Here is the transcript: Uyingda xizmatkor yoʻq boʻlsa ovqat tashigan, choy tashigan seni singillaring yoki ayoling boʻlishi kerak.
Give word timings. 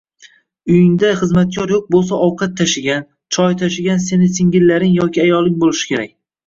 Uyingda 0.75 1.11
xizmatkor 1.19 1.73
yoʻq 1.75 1.85
boʻlsa 1.97 2.19
ovqat 2.29 2.57
tashigan, 2.63 3.07
choy 3.39 3.61
tashigan 3.63 4.05
seni 4.09 4.35
singillaring 4.41 5.01
yoki 5.03 5.27
ayoling 5.29 5.63
boʻlishi 5.67 5.95
kerak. 5.95 6.15